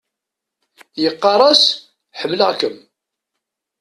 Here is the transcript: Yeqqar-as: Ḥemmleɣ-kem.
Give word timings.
Yeqqar-as: 1.01 1.63
Ḥemmleɣ-kem. 2.19 2.75